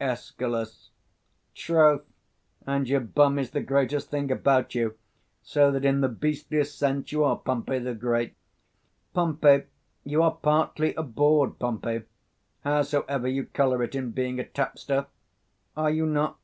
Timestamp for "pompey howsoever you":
11.58-13.46